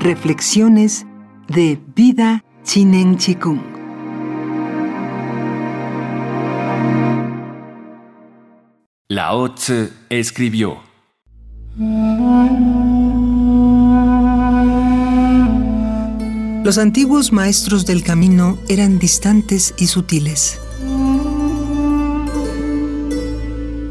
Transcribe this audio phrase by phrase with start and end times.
[0.00, 1.04] Reflexiones
[1.46, 3.60] de Vida Chinen Chikung.
[9.10, 10.78] Lao Tzu escribió:
[16.64, 20.58] Los antiguos maestros del camino eran distantes y sutiles.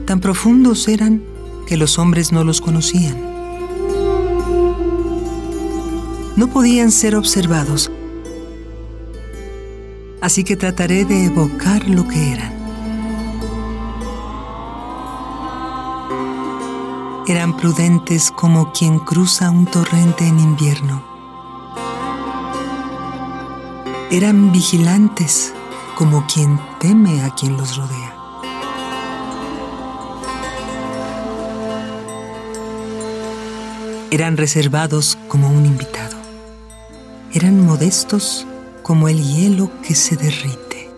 [0.07, 1.21] Tan profundos eran
[1.67, 3.28] que los hombres no los conocían.
[6.39, 7.91] No podían ser observados,
[10.21, 12.53] así que trataré de evocar lo que eran.
[17.27, 21.03] Eran prudentes como quien cruza un torrente en invierno.
[24.09, 25.53] Eran vigilantes
[25.95, 28.15] como quien teme a quien los rodea.
[34.09, 36.08] Eran reservados como un invitado.
[37.31, 38.47] Eran modestos
[38.81, 40.89] como el hielo que se derrite.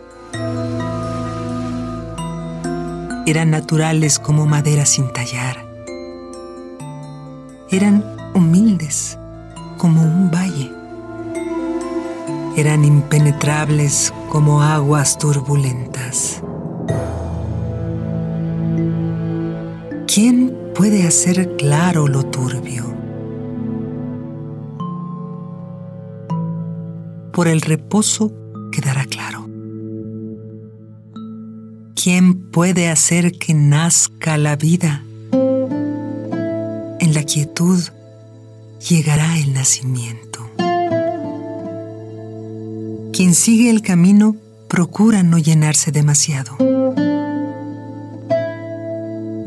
[3.25, 5.57] Eran naturales como madera sin tallar.
[7.69, 9.17] Eran humildes
[9.77, 10.71] como un valle.
[12.55, 16.41] Eran impenetrables como aguas turbulentas.
[20.07, 23.00] ¿Quién puede hacer claro lo turbio?
[27.41, 28.31] Por el reposo
[28.71, 29.49] quedará claro.
[31.95, 35.03] ¿Quién puede hacer que nazca la vida?
[36.99, 37.79] En la quietud
[38.87, 40.51] llegará el nacimiento.
[43.11, 44.35] Quien sigue el camino
[44.67, 46.55] procura no llenarse demasiado.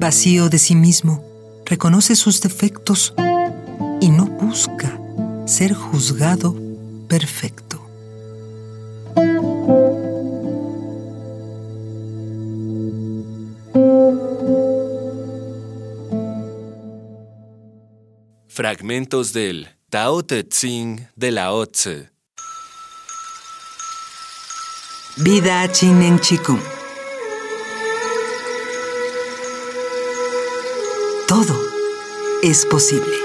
[0.01, 1.23] Vacío de sí mismo,
[1.65, 3.15] reconoce sus defectos
[4.01, 4.99] y no busca
[5.47, 6.57] ser juzgado
[7.07, 7.64] perfecto.
[18.55, 22.07] Fragmentos del Tao Te Ching de Lao Tzu.
[25.17, 26.61] Vida Chinen Chikung.
[31.27, 31.61] Todo
[32.45, 33.17] es posible.